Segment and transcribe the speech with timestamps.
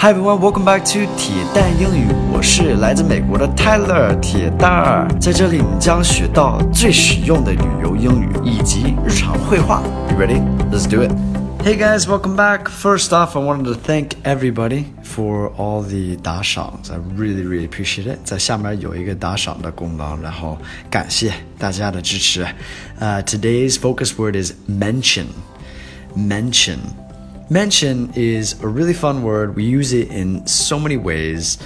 [0.00, 2.06] Hi everyone, welcome back to 铁蛋英语。
[2.32, 9.82] 我是来自美国的 Tyler 铁蛋儿，在这里你将学到最实用的旅游英语以及日常会话。
[10.08, 10.40] You ready?
[10.70, 11.10] Let's do it.
[11.64, 12.68] Hey guys, welcome back.
[12.68, 18.20] First off, I wanted to thank everybody for all the 打赏，I really really appreciate it。
[18.22, 20.56] 在下面有一个打赏的功能，然后
[20.88, 22.46] 感谢大家的支持。
[23.00, 25.26] 呃、uh,，Today's focus word is mention.
[26.16, 26.78] Mention.
[27.50, 29.56] Mention is a really fun word.
[29.56, 31.56] We use it in so many ways.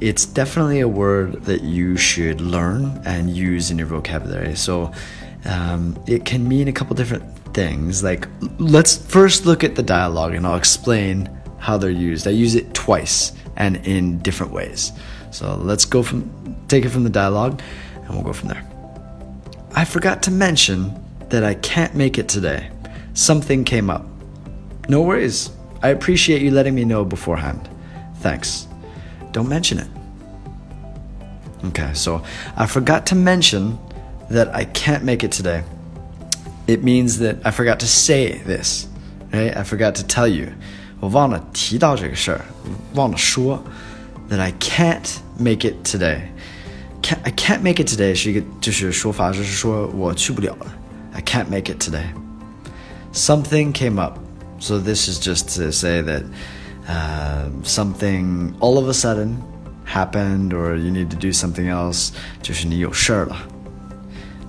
[0.00, 4.54] It's definitely a word that you should learn and use in your vocabulary.
[4.54, 4.92] So
[5.44, 8.04] um, it can mean a couple different things.
[8.04, 12.28] Like, let's first look at the dialogue and I'll explain how they're used.
[12.28, 14.92] I use it twice and in different ways.
[15.32, 16.30] So let's go from
[16.68, 17.60] take it from the dialogue
[17.94, 18.64] and we'll go from there.
[19.74, 20.94] I forgot to mention
[21.30, 22.70] that I can't make it today.
[23.14, 24.06] Something came up.
[24.87, 25.51] No worries.
[25.81, 27.69] I appreciate you letting me know beforehand.
[28.21, 28.67] Thanks.
[29.31, 29.87] Don't mention it.
[31.65, 32.21] Okay, so
[32.55, 33.77] I forgot to mention
[34.29, 35.63] that I can't make it today.
[36.67, 38.87] It means that I forgot to say this,
[39.33, 39.55] right?
[39.55, 40.53] I forgot to tell you.
[40.99, 42.41] 我忘了提到这个事儿，
[42.93, 43.63] 忘了说
[44.29, 46.23] that I can't make it today.
[47.01, 50.67] Can't, I can't make it today 是一个就是说法，就是说我去不了了。
[51.13, 52.05] I can't make it today.
[53.13, 54.19] Something came up.
[54.63, 56.23] So this is just to say that
[56.87, 59.41] uh, something all of a sudden
[59.85, 62.11] happened, or you need to do something else.
[62.41, 63.37] 就是你有事儿了。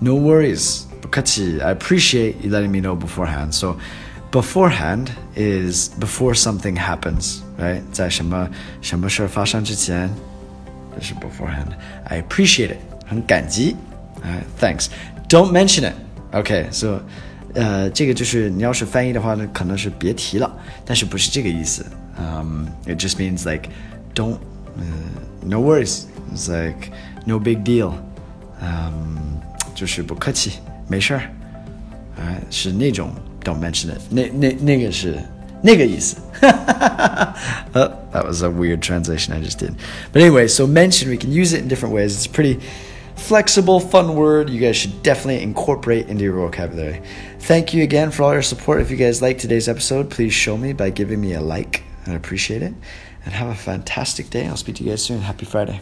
[0.01, 0.83] No worries.
[1.01, 1.61] 不客气.
[1.61, 3.53] I appreciate you letting me know beforehand.
[3.53, 3.77] So
[4.31, 7.83] beforehand is before something happens, right?
[7.93, 8.49] 在什么
[8.81, 10.11] 什么事儿发生之前，
[10.95, 11.73] 这是 beforehand.
[12.05, 12.79] I appreciate it.
[13.07, 13.77] 很感激.
[14.23, 14.89] Alright, thanks.
[15.29, 15.95] Don't mention it.
[16.33, 17.01] Okay, so
[17.55, 20.51] 呃，这个就是你要是翻译的话呢，可能是别提了，
[20.85, 21.85] 但是不是这个意思。
[22.19, 23.71] Um, it just means like
[24.15, 24.39] don't,
[24.77, 26.05] uh, no worries.
[26.33, 26.91] It's like
[27.25, 27.95] no big deal.
[28.61, 29.41] Um,
[29.75, 30.53] 就是不客气，
[30.87, 31.23] 没事儿。
[32.19, 33.11] 哎，是那种
[33.43, 35.19] don't mention it，那那那个是
[35.63, 36.17] 那个意思。
[36.43, 37.33] uh,
[38.13, 39.73] that was a weird translation I just did.
[40.13, 42.15] But anyway, so mention we can use it in different ways.
[42.15, 42.59] It's pretty
[43.16, 47.02] flexible, fun word you guys should definitely incorporate into your vocabulary.
[47.40, 48.82] Thank you again for all your support.
[48.82, 51.84] If you guys like today's episode, please show me by giving me a like.
[52.08, 52.74] I appreciate it.
[53.26, 54.48] And have a fantastic day.
[54.48, 55.22] I'll speak to you guys soon.
[55.22, 55.82] Happy Friday.